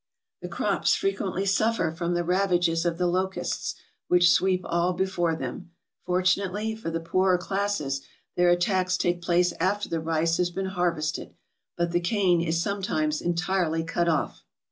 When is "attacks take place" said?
8.49-9.53